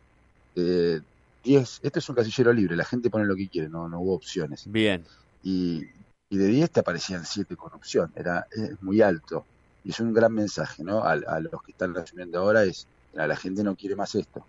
eh, 0.57 1.01
10, 1.45 1.81
este 1.83 1.99
es 1.99 2.09
un 2.09 2.15
casillero 2.15 2.53
libre, 2.53 2.77
la 2.77 2.85
gente 2.85 3.11
pone 3.11 3.25
lo 3.25 3.37
que 3.37 3.49
quiere, 3.49 3.69
no, 3.69 3.89
no 3.89 4.01
hubo 4.01 4.15
opciones. 4.15 4.65
Bien. 4.67 5.05
Y, 5.43 5.85
y 6.31 6.37
de 6.37 6.47
10 6.47 6.71
te 6.71 6.81
aparecían 6.81 7.25
7 7.25 7.57
corrupción, 7.57 8.13
era 8.15 8.47
es 8.51 8.83
muy 8.83 9.01
alto. 9.01 9.45
Y 9.85 9.91
es 9.91 10.01
un 10.01 10.13
gran 10.13 10.35
mensaje, 10.35 10.85
¿no? 10.85 11.03
A, 11.03 11.17
los 11.17 11.63
que 11.63 11.73
están 11.73 11.95
resumiendo 11.95 12.41
ahora 12.41 12.65
es, 12.65 12.87
la 13.15 13.37
gente 13.37 13.63
no 13.63 13.75
quiere 13.75 13.97
más 13.97 14.15
esto. 14.15 14.45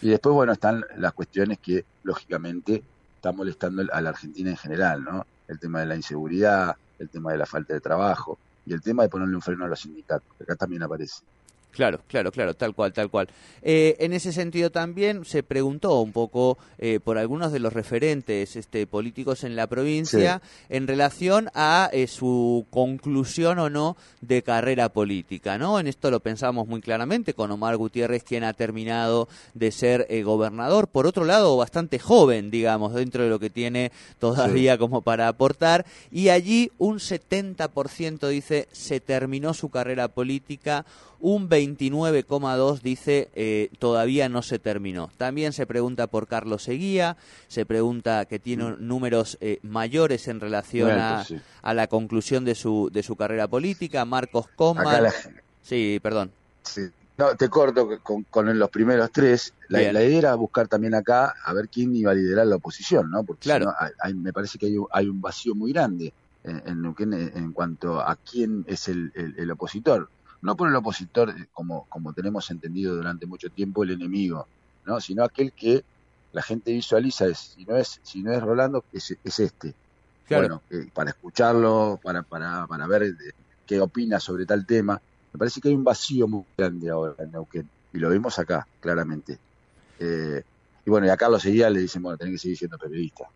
Y 0.00 0.08
después, 0.08 0.34
bueno, 0.34 0.52
están 0.52 0.84
las 0.96 1.12
cuestiones 1.12 1.58
que, 1.60 1.84
lógicamente, 2.02 2.82
están 3.14 3.36
molestando 3.36 3.84
a 3.92 4.00
la 4.00 4.08
Argentina 4.08 4.50
en 4.50 4.56
general, 4.56 5.04
¿no? 5.04 5.24
El 5.46 5.60
tema 5.60 5.80
de 5.80 5.86
la 5.86 5.94
inseguridad, 5.94 6.74
el 6.98 7.08
tema 7.08 7.30
de 7.30 7.38
la 7.38 7.46
falta 7.46 7.74
de 7.74 7.80
trabajo, 7.80 8.38
y 8.66 8.72
el 8.72 8.82
tema 8.82 9.04
de 9.04 9.08
ponerle 9.08 9.36
un 9.36 9.42
freno 9.42 9.64
a 9.64 9.68
los 9.68 9.80
sindicatos, 9.80 10.28
que 10.36 10.44
acá 10.44 10.56
también 10.56 10.82
aparece. 10.82 11.22
Claro, 11.72 12.02
claro, 12.06 12.30
claro, 12.30 12.54
tal 12.54 12.74
cual, 12.74 12.92
tal 12.92 13.10
cual. 13.10 13.28
Eh, 13.62 13.96
en 14.00 14.12
ese 14.12 14.30
sentido 14.32 14.70
también 14.70 15.24
se 15.24 15.42
preguntó 15.42 16.02
un 16.02 16.12
poco 16.12 16.58
eh, 16.76 17.00
por 17.02 17.16
algunos 17.16 17.50
de 17.50 17.60
los 17.60 17.72
referentes 17.72 18.56
este, 18.56 18.86
políticos 18.86 19.42
en 19.42 19.56
la 19.56 19.66
provincia 19.66 20.42
en 20.68 20.86
relación 20.86 21.48
a 21.54 21.88
eh, 21.90 22.08
su 22.08 22.66
conclusión 22.68 23.58
o 23.58 23.70
no 23.70 23.96
de 24.20 24.42
carrera 24.42 24.90
política, 24.90 25.56
¿no? 25.56 25.80
En 25.80 25.86
esto 25.86 26.10
lo 26.10 26.20
pensamos 26.20 26.68
muy 26.68 26.82
claramente 26.82 27.32
con 27.32 27.50
Omar 27.50 27.78
Gutiérrez, 27.78 28.22
quien 28.22 28.44
ha 28.44 28.52
terminado 28.52 29.28
de 29.54 29.72
ser 29.72 30.06
gobernador, 30.24 30.88
por 30.88 31.06
otro 31.06 31.24
lado, 31.24 31.56
bastante 31.56 31.98
joven, 31.98 32.50
digamos, 32.50 32.92
dentro 32.92 33.24
de 33.24 33.30
lo 33.30 33.38
que 33.38 33.48
tiene 33.48 33.92
todavía 34.18 34.76
como 34.76 35.00
para 35.00 35.28
aportar, 35.28 35.86
y 36.10 36.28
allí 36.28 36.70
un 36.76 36.98
70% 36.98 38.28
dice 38.28 38.68
se 38.72 39.00
terminó 39.00 39.54
su 39.54 39.70
carrera 39.70 40.08
política, 40.08 40.84
un 41.22 41.48
29,2 41.48 42.80
dice 42.80 43.30
eh, 43.34 43.70
todavía 43.78 44.28
no 44.28 44.42
se 44.42 44.58
terminó. 44.58 45.08
También 45.16 45.52
se 45.52 45.66
pregunta 45.66 46.08
por 46.08 46.26
Carlos 46.26 46.64
Seguía, 46.64 47.16
se 47.46 47.64
pregunta 47.64 48.24
que 48.26 48.40
tiene 48.40 48.64
mm. 48.64 48.76
números 48.80 49.38
eh, 49.40 49.60
mayores 49.62 50.26
en 50.26 50.40
relación 50.40 50.90
a, 50.90 51.24
la 51.62 51.86
conclusión 51.86 52.44
de 52.44 52.56
su, 52.56 52.90
de 52.92 53.04
su 53.04 53.14
carrera 53.14 53.46
política. 53.46 54.04
Marcos 54.04 54.48
Coma. 54.56 55.10
Sí, 55.62 56.00
perdón. 56.02 56.32
No, 57.16 57.36
te 57.36 57.48
corto 57.48 58.00
con, 58.02 58.58
los 58.58 58.70
primeros 58.70 59.12
tres. 59.12 59.54
La, 59.68 59.80
idea 59.80 60.00
era 60.00 60.34
buscar 60.34 60.66
también 60.66 60.94
acá 60.94 61.34
a 61.44 61.52
ver 61.52 61.68
quién 61.68 61.94
iba 61.94 62.10
a 62.10 62.14
liderar 62.14 62.48
la 62.48 62.56
oposición, 62.56 63.10
¿no? 63.12 63.22
Porque 63.22 63.42
claro. 63.42 63.72
me 64.12 64.32
parece 64.32 64.58
que 64.58 64.74
hay, 64.90 65.06
un 65.06 65.20
vacío 65.20 65.54
muy 65.54 65.72
grande 65.72 66.12
en, 66.42 66.94
en, 66.96 67.52
cuanto 67.52 68.00
a 68.00 68.16
quién 68.16 68.64
es 68.66 68.88
el, 68.88 69.12
el 69.14 69.50
opositor 69.52 70.08
no 70.42 70.56
por 70.56 70.68
el 70.68 70.76
opositor, 70.76 71.30
eh, 71.30 71.46
como, 71.52 71.86
como 71.88 72.12
tenemos 72.12 72.50
entendido 72.50 72.96
durante 72.96 73.26
mucho 73.26 73.48
tiempo, 73.48 73.84
el 73.84 73.92
enemigo, 73.92 74.46
¿no? 74.84 75.00
sino 75.00 75.24
aquel 75.24 75.52
que 75.52 75.84
la 76.32 76.42
gente 76.42 76.72
visualiza 76.72 77.26
es, 77.26 77.38
si 77.38 77.64
no 77.64 77.76
es, 77.76 78.00
si 78.02 78.22
no 78.22 78.32
es 78.32 78.42
Rolando, 78.42 78.84
es, 78.92 79.16
es 79.22 79.40
este. 79.40 79.74
Bueno, 80.28 80.62
eh, 80.70 80.88
para 80.92 81.10
escucharlo, 81.10 82.00
para, 82.02 82.22
para, 82.22 82.66
para 82.66 82.86
ver 82.86 83.02
eh, 83.02 83.14
qué 83.66 83.80
opina 83.80 84.18
sobre 84.18 84.46
tal 84.46 84.64
tema. 84.64 85.00
Me 85.32 85.38
parece 85.38 85.60
que 85.60 85.68
hay 85.68 85.74
un 85.74 85.84
vacío 85.84 86.26
muy 86.26 86.44
grande 86.56 86.90
ahora 86.90 87.14
en 87.18 87.32
Neuquén, 87.32 87.68
y 87.92 87.98
lo 87.98 88.08
vimos 88.10 88.38
acá, 88.38 88.66
claramente. 88.80 89.38
y 90.00 90.90
bueno, 90.90 91.06
y 91.06 91.10
a 91.10 91.16
Carlos 91.16 91.42
seguía 91.42 91.70
le 91.70 91.80
dicen, 91.80 92.02
bueno, 92.02 92.16
tenés 92.18 92.34
que 92.34 92.38
seguir 92.38 92.58
siendo 92.58 92.78
periodista. 92.78 93.28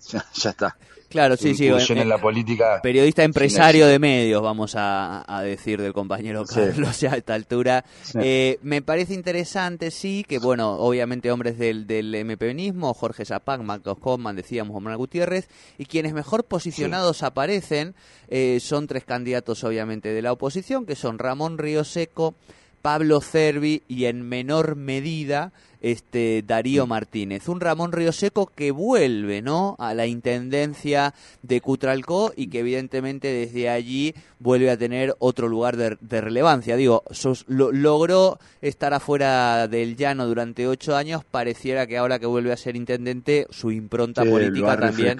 ya, 0.10 0.50
está. 0.50 0.76
Claro, 1.08 1.36
sí, 1.36 1.54
sí. 1.54 1.68
En, 1.68 2.08
la 2.08 2.18
política. 2.18 2.80
Periodista 2.82 3.22
empresario 3.22 3.86
de 3.86 3.98
medios, 3.98 4.42
vamos 4.42 4.74
a, 4.76 5.24
decir 5.42 5.80
del 5.80 5.92
compañero 5.92 6.44
Carlos 6.44 7.02
a 7.04 7.16
esta 7.16 7.34
altura. 7.34 7.84
Eh, 8.20 8.58
me 8.62 8.82
parece 8.82 9.14
interesante, 9.14 9.90
sí, 9.90 10.24
que 10.28 10.38
bueno, 10.38 10.72
obviamente 10.72 11.30
hombres 11.30 11.58
del, 11.58 11.86
del 11.86 12.24
MPNismo, 12.24 12.92
Jorge 12.92 13.24
Zapac, 13.24 13.62
Marcos 13.62 13.98
Coman, 13.98 14.34
decíamos, 14.34 14.76
Omar 14.76 14.96
Gutiérrez, 14.96 15.48
y 15.78 15.86
quienes 15.86 16.12
mejor 16.12 16.44
posicionados 16.44 17.22
aparecen 17.22 17.94
eh, 18.28 18.58
son 18.60 18.88
tres 18.88 19.04
candidatos, 19.04 19.62
obviamente, 19.62 20.12
de 20.12 20.22
la 20.22 20.32
oposición, 20.32 20.86
que 20.86 20.96
son 20.96 21.18
Ramón 21.18 21.58
Río 21.58 21.84
Seco, 21.84 22.34
Pablo 22.82 23.20
Cervi 23.20 23.82
y 23.88 24.04
en 24.04 24.22
menor 24.22 24.76
medida 24.76 25.52
este 25.92 26.42
Darío 26.44 26.86
Martínez, 26.86 27.48
un 27.48 27.60
Ramón 27.60 27.92
Río 27.92 28.10
Seco 28.12 28.46
que 28.46 28.72
vuelve, 28.72 29.40
¿no? 29.40 29.76
a 29.78 29.94
la 29.94 30.06
intendencia 30.06 31.14
de 31.42 31.60
Cutralcó 31.60 32.32
y 32.34 32.48
que 32.48 32.60
evidentemente 32.60 33.28
desde 33.28 33.68
allí 33.68 34.14
vuelve 34.40 34.70
a 34.70 34.76
tener 34.76 35.14
otro 35.20 35.48
lugar 35.48 35.76
de, 35.76 36.20
relevancia. 36.20 36.76
Digo, 36.76 37.04
logró 37.46 38.38
estar 38.62 38.94
afuera 38.94 39.68
del 39.68 39.96
llano 39.96 40.26
durante 40.26 40.66
ocho 40.66 40.96
años, 40.96 41.22
pareciera 41.24 41.86
que 41.86 41.98
ahora 41.98 42.18
que 42.18 42.26
vuelve 42.26 42.52
a 42.52 42.56
ser 42.56 42.74
intendente 42.74 43.46
su 43.50 43.70
impronta 43.70 44.24
política 44.24 44.76
también 44.76 45.18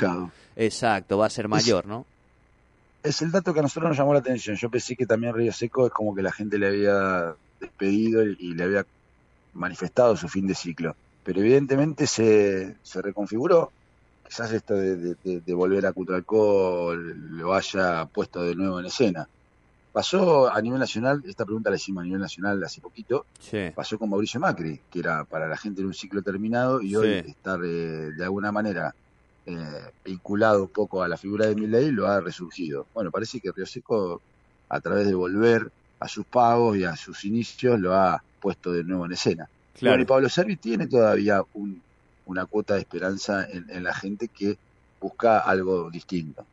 exacto, 0.57 1.19
va 1.19 1.27
a 1.27 1.31
ser 1.31 1.49
mayor, 1.49 1.87
¿no? 1.87 2.07
Es 3.03 3.23
el 3.23 3.31
dato 3.31 3.55
que 3.55 3.61
a 3.61 3.63
nosotros 3.63 3.91
nos 3.91 3.99
llamó 3.99 4.15
la 4.15 4.19
atención. 4.19 4.57
Yo 4.57 4.69
pensé 4.69 4.97
que 4.97 5.07
también 5.07 5.33
Río 5.33 5.53
Seco 5.53 5.87
es 5.87 5.93
como 5.93 6.13
que 6.13 6.23
la 6.23 6.33
gente 6.33 6.59
le 6.59 6.67
había 6.67 7.35
despedido 7.61 8.25
y, 8.27 8.55
le 8.55 8.65
había 8.65 8.85
manifestado 9.57 10.17
su 10.17 10.29
fin 10.29 10.47
de 10.47 10.55
ciclo. 10.55 10.95
Pero 11.25 11.41
evidentemente 11.41 12.07
se, 12.07 12.77
se 12.83 13.03
reconfiguró. 13.03 13.73
Quizás 14.27 14.53
esto 14.53 14.75
de, 14.75 15.55
volver 15.55 15.87
a 15.87 15.93
Cutralcó 15.93 16.95
lo 16.95 17.55
haya 17.55 18.07
puesto 18.07 18.43
de 18.43 18.55
nuevo 18.55 18.81
en 18.81 18.87
escena. 18.87 19.29
Pasó 19.93 20.53
a 20.53 20.61
nivel 20.61 20.79
nacional, 20.79 21.23
esta 21.27 21.45
pregunta 21.45 21.71
la 21.71 21.77
hicimos 21.77 22.03
a 22.03 22.05
nivel 22.05 22.21
nacional 22.21 22.63
hace 22.63 22.83
poquito, 22.83 23.25
pasó 23.75 23.99
con 23.99 24.11
Mauricio 24.11 24.39
Macri, 24.39 24.79
que 24.91 24.99
era 24.99 25.25
para 25.25 25.49
la 25.49 25.57
gente 25.57 25.81
en 25.81 25.87
un 25.87 25.95
ciclo 25.95 26.21
terminado 26.21 26.83
y 26.83 26.95
hoy 26.97 27.09
estar 27.27 27.59
eh, 27.65 28.11
de 28.13 28.23
alguna 28.23 28.53
manera 28.53 28.95
eh, 29.47 29.91
vinculado 30.05 30.65
un 30.65 30.69
poco 30.69 31.03
a 31.03 31.09
la 31.09 31.17
figura 31.17 31.47
de 31.47 31.55
Milley 31.55 31.93
lo 31.93 32.09
ha 32.09 32.21
resurgido. 32.21 32.87
Bueno, 32.93 33.11
parece 33.11 33.41
que 33.41 33.53
Río 33.53 33.65
Seco, 33.65 34.21
a 34.69 34.81
través 34.81 35.07
de 35.07 35.15
volver 35.15 35.71
a 36.01 36.09
sus 36.09 36.27
pagos 36.27 36.77
y 36.77 36.85
a 36.85 36.97
sus 36.97 37.25
inicios 37.25 37.81
lo 37.81 37.95
ha 37.95 38.23
puesto 38.47 38.73
de 38.73 38.85
nuevo 38.85 39.07
en 39.07 39.13
escena. 39.13 39.49
Claro. 39.77 40.01
y 40.01 40.05
Pablo 40.05 40.29
Servi 40.29 40.55
tiene 40.55 40.87
todavía 40.87 41.43
una 42.27 42.47
cuota 42.47 42.75
de 42.75 42.81
esperanza 42.81 43.45
en, 43.51 43.83
la 43.83 43.93
gente 43.93 44.29
que 44.29 44.57
busca 45.01 45.41
algo 45.41 45.91
distinto. 45.91 46.47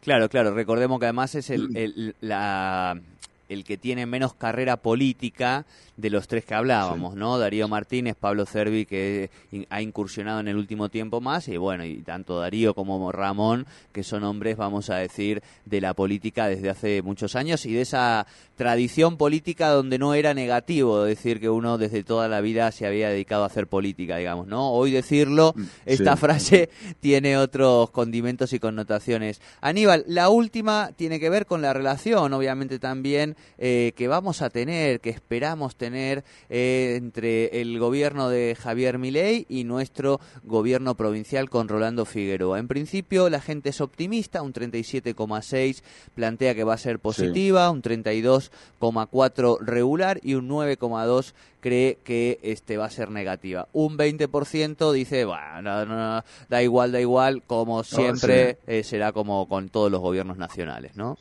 Claro, 0.00 0.28
claro. 0.28 0.52
Recordemos 0.52 0.98
que 0.98 1.06
además 1.06 1.36
es 1.36 1.50
el, 1.50 1.76
el, 1.76 2.16
la, 2.20 3.00
el 3.48 3.64
que 3.64 3.76
tiene 3.76 4.06
menos 4.06 4.34
carrera 4.34 4.76
política 4.76 5.66
de 5.96 6.10
los 6.10 6.28
tres 6.28 6.44
que 6.44 6.54
hablábamos, 6.54 7.14
¿no? 7.14 7.38
Darío 7.38 7.68
Martínez, 7.68 8.16
Pablo 8.18 8.44
Cervi, 8.44 8.84
que 8.84 9.30
ha 9.70 9.80
incursionado 9.80 10.40
en 10.40 10.48
el 10.48 10.56
último 10.56 10.88
tiempo 10.88 11.20
más, 11.20 11.48
y 11.48 11.56
bueno, 11.56 11.84
y 11.84 12.02
tanto 12.02 12.38
Darío 12.38 12.74
como 12.74 13.12
Ramón, 13.12 13.66
que 13.92 14.02
son 14.02 14.24
hombres, 14.24 14.56
vamos 14.56 14.90
a 14.90 14.96
decir, 14.96 15.42
de 15.64 15.80
la 15.80 15.94
política 15.94 16.48
desde 16.48 16.70
hace 16.70 17.02
muchos 17.02 17.36
años 17.36 17.64
y 17.66 17.72
de 17.72 17.82
esa 17.82 18.26
tradición 18.56 19.16
política 19.16 19.70
donde 19.70 19.98
no 19.98 20.14
era 20.14 20.34
negativo 20.34 21.04
decir 21.04 21.40
que 21.40 21.48
uno 21.50 21.78
desde 21.78 22.04
toda 22.04 22.28
la 22.28 22.40
vida 22.40 22.72
se 22.72 22.86
había 22.86 23.08
dedicado 23.08 23.44
a 23.44 23.46
hacer 23.46 23.66
política, 23.66 24.16
digamos, 24.16 24.46
¿no? 24.46 24.70
Hoy 24.70 24.90
decirlo, 24.90 25.54
mm, 25.56 25.62
esta 25.86 26.16
frase 26.16 26.70
tiene 27.00 27.36
otros 27.38 27.90
condimentos 27.90 28.52
y 28.52 28.58
connotaciones. 28.58 29.40
Aníbal, 29.60 30.04
la 30.06 30.28
última 30.28 30.90
tiene 30.96 31.20
que 31.20 31.30
ver 31.30 31.46
con 31.46 31.62
la 31.62 31.72
relación, 31.72 32.32
obviamente 32.32 32.78
también, 32.78 33.35
eh, 33.58 33.92
que 33.96 34.08
vamos 34.08 34.42
a 34.42 34.50
tener, 34.50 35.00
que 35.00 35.10
esperamos 35.10 35.76
tener 35.76 36.24
eh, 36.48 36.94
entre 36.96 37.60
el 37.60 37.78
gobierno 37.78 38.28
de 38.28 38.56
Javier 38.58 38.98
Milei 38.98 39.46
y 39.48 39.64
nuestro 39.64 40.20
gobierno 40.44 40.96
provincial 40.96 41.50
con 41.50 41.68
Rolando 41.68 42.04
Figueroa. 42.04 42.58
En 42.58 42.68
principio 42.68 43.28
la 43.30 43.40
gente 43.40 43.70
es 43.70 43.80
optimista, 43.80 44.42
un 44.42 44.52
37,6 44.52 45.82
plantea 46.14 46.54
que 46.54 46.64
va 46.64 46.74
a 46.74 46.78
ser 46.78 46.98
positiva, 46.98 47.70
un 47.70 47.82
32,4 47.82 49.58
regular 49.60 50.20
y 50.22 50.34
un 50.34 50.48
9,2 50.48 51.32
cree 51.60 51.98
que 52.04 52.38
este 52.42 52.76
va 52.76 52.86
a 52.86 52.90
ser 52.90 53.10
negativa. 53.10 53.68
Un 53.72 53.98
20% 53.98 54.92
dice, 54.92 55.24
bueno, 55.24 56.22
da 56.48 56.62
igual, 56.62 56.92
da 56.92 57.00
igual, 57.00 57.42
como 57.44 57.82
siempre 57.82 58.58
eh, 58.66 58.84
será 58.84 59.12
como 59.12 59.48
con 59.48 59.68
todos 59.68 59.90
los 59.90 60.00
gobiernos 60.00 60.36
nacionales, 60.38 60.96
¿no? 60.96 61.18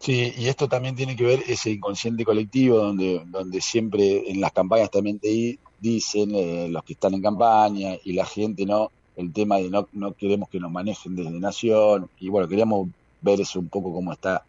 Sí, 0.00 0.32
y 0.34 0.48
esto 0.48 0.66
también 0.66 0.96
tiene 0.96 1.14
que 1.14 1.24
ver 1.24 1.44
ese 1.46 1.72
inconsciente 1.72 2.24
colectivo 2.24 2.78
donde, 2.78 3.60
siempre 3.60 4.30
en 4.30 4.40
las 4.40 4.50
campañas 4.50 4.90
también 4.90 5.18
te 5.18 5.58
dicen 5.78 6.34
eh, 6.34 6.68
los 6.70 6.82
que 6.84 6.94
están 6.94 7.12
en 7.12 7.20
campaña 7.20 7.96
y 8.02 8.14
la 8.14 8.24
gente 8.24 8.64
no, 8.64 8.90
el 9.16 9.30
tema 9.30 9.58
de 9.58 9.68
no, 9.68 9.88
no 9.92 10.14
queremos 10.14 10.48
que 10.48 10.58
nos 10.58 10.70
manejen 10.72 11.16
desde 11.16 11.38
Nación 11.38 12.08
y 12.18 12.30
bueno, 12.30 12.48
queríamos 12.48 12.88
ver 13.20 13.42
eso 13.42 13.58
un 13.60 13.68
poco 13.68 13.92
cómo 13.92 14.10
está 14.14 14.42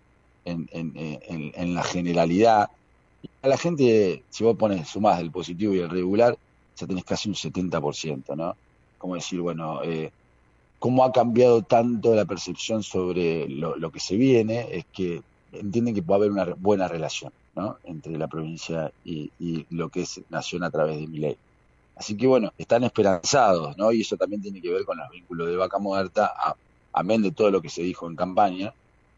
en, 0.46 0.70
en, 0.72 0.93
en 0.96 1.75
la 1.75 1.84
generalidad. 1.84 2.70
Y 3.22 3.29
a 3.41 3.50
la 3.50 3.58
gente, 3.58 4.24
si 4.29 4.46
vos 4.46 4.55
pones, 4.55 4.88
sumás 4.88 5.20
el 5.20 5.31
positivo 5.31 5.74
y 5.75 5.79
el 5.79 5.89
regular, 5.89 6.38
ya 6.77 6.88
tenés 6.88 7.03
casi 7.03 7.27
un 7.27 7.36
70%, 7.36 8.38
¿no? 8.38 8.55
Como 8.98 9.15
decir, 9.15 9.41
bueno, 9.41 9.84
eh, 9.84 10.12
cómo 10.79 11.03
ha 11.03 11.12
cambiado 11.12 11.62
tanto 11.62 12.15
la 12.15 12.24
percepción 12.24 12.84
sobre 12.84 13.50
lo 13.50 13.91
que 13.91 14.00
se 14.00 14.15
viene, 14.15 14.67
es 14.72 14.86
que 14.93 15.22
entienden 15.51 15.96
que 15.96 16.01
puede 16.01 16.20
haber 16.20 16.31
una 16.31 16.46
buena 16.55 16.88
relación 16.88 17.31
¿no? 17.55 17.77
entre 17.84 18.17
la 18.17 18.27
provincia 18.27 18.91
y, 19.03 19.31
lo 19.70 19.89
que 19.89 20.01
es 20.01 20.22
nación 20.29 20.63
a 20.63 20.72
través 20.72 21.00
de 21.00 21.08
mi 21.08 21.20
ley. 21.20 21.38
Así 21.96 22.15
que 22.15 22.27
bueno, 22.27 22.51
están 22.58 22.84
esperanzados, 22.84 23.77
¿no? 23.77 23.91
Y 23.91 24.01
eso 24.01 24.17
también 24.17 24.41
tiene 24.41 24.62
que 24.62 24.72
ver 24.72 24.86
con 24.86 24.98
los 24.98 25.10
vínculos 25.10 25.48
de 25.48 25.55
Vaca 25.55 25.77
Muerta, 25.77 26.34
amén 26.93 27.22
de 27.22 27.31
todo 27.31 27.51
lo 27.51 27.62
que 27.62 27.70
se 27.70 27.84
dijo 27.84 28.08
en 28.10 28.15
campaña, 28.15 28.74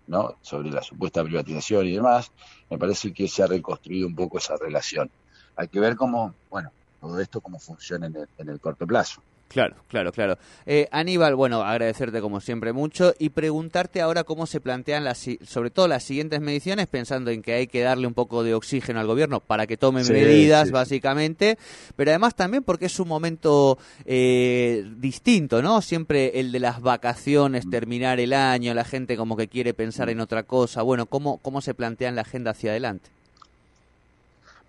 ¿no? 0.08 0.36
Sobre 0.42 0.70
la 0.70 0.82
supuesta 0.82 1.24
privatización 1.24 1.88
y 1.88 1.94
demás, 1.94 2.32
me 2.70 2.78
parece 2.78 3.13
que 3.13 3.28
se 3.28 3.44
ha 3.44 3.48
reconstruido 3.48 4.08
un 4.08 4.16
poco 4.16 4.38
esa 4.38 4.58
relación. 4.58 5.10
Hay 5.56 5.70
que 5.70 5.80
ver 5.80 5.96
cómo, 5.96 6.34
bueno, 6.50 6.72
todo 7.00 7.20
esto 7.20 7.40
cómo 7.40 7.60
funciona 7.60 8.08
en 8.08 8.50
el 8.50 8.60
corto 8.60 8.86
plazo. 8.86 9.22
Claro, 9.53 9.75
claro, 9.88 10.12
claro. 10.12 10.39
Eh, 10.65 10.88
Aníbal, 10.91 11.36
bueno, 11.36 11.62
agradecerte 11.62 12.22
como 12.22 12.41
siempre 12.41 12.74
mucho 12.74 13.13
y 13.19 13.29
preguntarte 13.29 14.01
ahora 14.01 14.24
cómo 14.24 14.48
se 14.48 14.60
plantean 14.60 15.03
las, 15.03 15.29
sobre 15.45 15.69
todo 15.69 15.88
las 15.88 16.03
siguientes 16.03 16.41
mediciones, 16.41 16.88
pensando 16.88 17.29
en 17.29 17.43
que 17.43 17.53
hay 17.53 17.67
que 17.67 17.81
darle 17.81 18.07
un 18.07 18.15
poco 18.15 18.43
de 18.43 18.55
oxígeno 18.55 19.00
al 19.00 19.05
gobierno 19.05 19.41
para 19.41 19.67
que 19.67 19.77
tome 19.77 20.03
medidas, 20.03 20.72
básicamente, 20.72 21.60
pero 21.95 22.10
además 22.10 22.33
también 22.33 22.63
porque 22.63 22.88
es 22.88 23.00
un 23.00 23.07
momento 23.07 23.77
eh, 24.05 24.89
distinto, 24.98 25.62
¿no? 25.62 25.83
Siempre 25.83 26.39
el 26.39 26.51
de 26.51 26.60
las 26.60 26.81
vacaciones, 26.81 27.69
terminar 27.69 28.19
el 28.19 28.33
año, 28.33 28.74
la 28.74 28.86
gente 28.86 29.15
como 29.15 29.38
que 29.38 29.48
quiere 29.48 29.75
pensar 29.75 30.10
en 30.10 30.19
otra 30.19 30.43
cosa. 30.43 30.81
Bueno, 30.81 31.05
¿cómo, 31.05 31.38
cómo 31.38 31.62
se 31.62 31.75
plantean 31.75 32.15
la 32.15 32.22
agenda 32.22 32.51
hacia 32.51 32.72
adelante? 32.72 33.12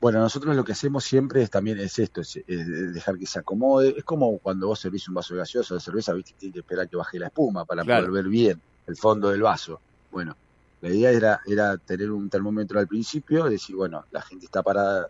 Bueno, 0.00 0.20
nosotros 0.20 0.54
lo 0.54 0.64
que 0.64 0.72
hacemos 0.72 1.02
siempre 1.04 1.42
es 1.42 1.50
también 1.50 1.78
es 1.80 1.98
esto, 1.98 2.20
es, 2.20 2.38
dejar 2.46 3.18
que 3.18 3.26
se 3.26 3.38
acomode. 3.38 3.94
Es 3.96 4.04
como 4.04 4.38
cuando 4.38 4.66
vos 4.66 4.78
servís 4.78 5.08
un 5.08 5.14
vaso 5.14 5.34
gaseoso 5.34 5.74
de 5.74 5.80
cerveza, 5.80 6.12
viste, 6.12 6.34
tienes 6.38 6.52
que 6.52 6.60
esperar 6.60 6.88
que 6.88 6.96
baje 6.96 7.18
la 7.18 7.28
espuma 7.28 7.64
para 7.64 7.84
poder 7.84 8.10
ver 8.10 8.28
bien 8.28 8.60
el 8.86 8.96
fondo 8.96 9.30
del 9.30 9.42
vaso. 9.42 9.80
Bueno, 10.12 10.36
la 10.82 10.90
idea 10.90 11.10
era, 11.10 11.40
era 11.46 11.78
tener 11.78 12.10
un 12.10 12.28
termómetro 12.28 12.78
al 12.78 12.86
principio, 12.86 13.44
decir, 13.44 13.76
bueno, 13.76 14.04
la 14.10 14.20
gente 14.20 14.44
está 14.44 14.62
parada 14.62 15.08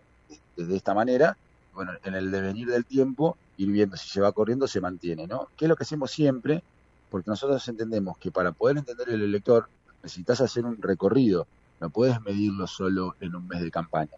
de, 0.55 0.75
esta 0.75 0.93
manera, 0.93 1.35
bueno, 1.73 1.91
en 2.03 2.15
el 2.15 2.31
devenir 2.31 2.69
del 2.69 2.85
tiempo, 2.85 3.37
ir 3.57 3.69
viendo 3.69 3.97
si 3.97 4.07
se 4.07 4.21
va 4.21 4.31
corriendo, 4.31 4.67
se 4.67 4.79
mantiene, 4.79 5.27
¿no? 5.27 5.49
¿Qué 5.57 5.65
es 5.65 5.69
lo 5.69 5.75
que 5.75 5.83
hacemos 5.83 6.11
siempre? 6.11 6.63
Porque 7.09 7.29
nosotros 7.29 7.67
entendemos 7.67 8.17
que 8.17 8.31
para 8.31 8.53
poder 8.53 8.77
entender 8.77 9.09
el 9.09 9.23
elector 9.23 9.67
necesitas 10.01 10.39
hacer 10.39 10.65
un 10.65 10.81
recorrido, 10.81 11.47
no 11.81 11.89
puedes 11.89 12.21
medirlo 12.21 12.67
solo 12.67 13.15
en 13.19 13.35
un 13.35 13.45
mes 13.47 13.61
de 13.61 13.71
campaña 13.71 14.13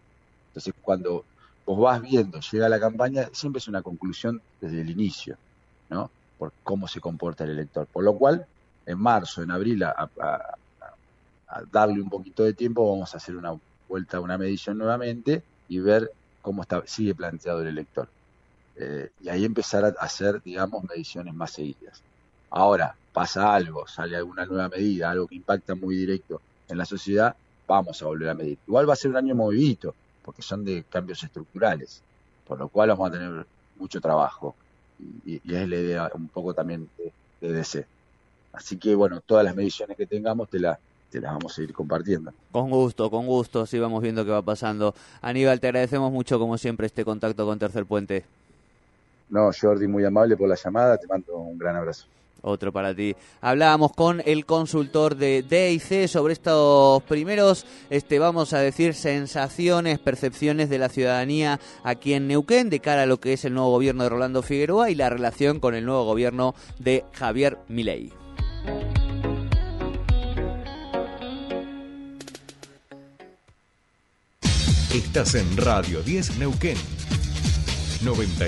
entonces, 0.58 0.74
cuando 0.82 1.24
vos 1.68 1.80
vas 1.80 2.02
viendo, 2.02 2.40
llega 2.40 2.68
la 2.68 2.80
campaña, 2.80 3.30
siempre 3.32 3.60
es 3.60 3.68
una 3.68 3.84
conclusión 3.84 4.42
desde 4.60 4.82
el 4.82 4.90
inicio, 4.90 5.38
¿no? 5.90 6.10
Por 6.40 6.52
cómo 6.64 6.88
se 6.88 7.00
comporta 7.00 7.44
el 7.44 7.52
elector. 7.52 7.86
Por 7.86 8.04
lo 8.04 8.18
cual, 8.18 8.48
en 8.88 8.98
marzo, 8.98 9.44
en 9.44 9.52
abril, 9.52 9.84
a, 9.84 10.10
darle 11.72 12.02
un 12.02 12.10
poquito 12.10 12.44
de 12.44 12.54
tiempo, 12.54 12.92
vamos 12.92 13.14
a 13.14 13.18
hacer 13.18 13.36
una 13.36 13.56
vuelta, 13.88 14.20
una 14.20 14.38
medición 14.38 14.80
nuevamente 14.80 15.44
y 15.70 15.78
ver 15.78 16.12
cómo 16.42 16.64
está, 16.64 16.82
sigue 16.88 17.14
planteado 17.14 17.62
el 17.62 17.68
elector. 17.68 18.10
Eh, 18.78 19.12
y 19.22 19.30
ahí 19.30 19.46
empezar 19.46 19.86
a 19.86 19.90
hacer, 20.04 20.42
digamos, 20.42 20.84
mediciones 20.86 21.36
más 21.36 21.52
seguidas. 21.52 22.02
Ahora, 22.50 22.96
pasa 23.14 23.54
algo, 23.54 23.88
sale 23.88 24.16
alguna 24.16 24.48
nueva 24.48 24.70
medida, 24.70 25.12
algo 25.12 25.28
que 25.28 25.36
impacta 25.36 25.76
muy 25.76 25.96
directo 25.96 26.42
en 26.68 26.80
la 26.80 26.86
sociedad, 26.86 27.36
vamos 27.68 28.02
a 28.02 28.06
volver 28.06 28.30
a 28.30 28.34
medir. 28.34 28.58
Igual 28.68 28.90
va 28.90 28.94
a 28.94 28.96
ser 28.96 29.12
un 29.12 29.18
año 29.18 29.36
movidito, 29.36 29.94
porque 30.28 30.42
son 30.42 30.66
de 30.66 30.84
cambios 30.90 31.24
estructurales, 31.24 32.02
por 32.46 32.60
lo 32.60 32.68
cual 32.68 32.90
vamos 32.90 33.08
a 33.08 33.12
tener 33.14 33.46
mucho 33.78 34.02
trabajo. 34.02 34.56
Y, 35.26 35.36
es 35.36 35.70
la 35.70 35.76
idea 35.78 36.12
un 36.14 36.28
poco 36.28 36.54
también 36.54 36.90
de, 37.40 37.50
DC. 37.50 37.86
Así 38.52 38.76
que 38.76 38.94
bueno, 38.94 39.22
todas 39.22 39.46
las 39.46 39.56
mediciones 39.56 39.96
que 39.96 40.06
tengamos 40.06 40.50
te, 40.50 40.60
las 40.60 40.78
te 41.10 41.22
las 41.22 41.32
vamos 41.32 41.58
a 41.58 41.62
ir 41.62 41.72
compartiendo. 41.72 42.34
Con 42.52 42.70
gusto, 42.70 43.10
con 43.10 43.26
gusto, 43.26 43.62
así 43.62 43.80
vamos 43.80 44.02
viendo 44.02 44.26
qué 44.26 44.32
va 44.32 44.42
pasando. 44.42 44.94
Aníbal, 45.22 45.62
te 45.62 45.68
agradecemos 45.68 46.12
mucho 46.12 46.38
como 46.38 46.58
siempre 46.58 46.88
este 46.88 47.06
contacto 47.06 47.46
con 47.46 47.58
Tercer 47.58 47.86
Puente. 47.86 48.26
No, 49.30 49.50
Jordi, 49.58 49.88
muy 49.88 50.04
amable 50.04 50.36
por 50.36 50.50
la 50.50 50.56
llamada, 50.56 50.98
te 50.98 51.08
mando 51.08 51.38
un 51.38 51.58
gran 51.58 51.78
abrazo. 51.78 52.06
Otro 52.42 52.72
para 52.72 52.94
ti. 52.94 53.16
Hablábamos 53.42 53.94
con 53.94 54.22
el 54.26 54.46
consultor 54.46 55.16
de 55.16 55.44
DIC 55.44 56.08
sobre 56.08 56.34
estos 56.34 57.04
primeros, 57.04 57.66
este, 57.90 58.20
vamos 58.20 58.54
a 58.54 58.60
decir, 58.60 58.94
sensaciones, 58.94 60.00
percepciones 60.00 60.70
de 60.70 60.78
la 60.78 60.90
ciudadanía 60.90 61.60
aquí 61.84 62.14
en 62.14 62.28
Neuquén 62.28 62.70
de 62.70 62.80
cara 62.80 63.04
a 63.04 63.06
lo 63.06 63.20
que 63.20 63.34
es 63.34 63.46
el 63.46 63.54
nuevo 63.54 63.72
gobierno 63.72 64.04
de 64.04 64.10
Rolando 64.10 64.42
Figueroa 64.42 64.90
y 64.90 64.96
la 64.96 65.10
relación 65.10 65.60
con 65.60 65.76
el 65.76 65.86
nuevo 65.86 66.06
gobierno 66.06 66.56
de 66.80 67.04
Javier 67.14 67.58
Milei. 67.68 68.12
Estás 74.94 75.36
en 75.36 75.58
Radio 75.58 76.02
10 76.02 76.38
Neuquén. 76.38 76.78
98 78.02 78.48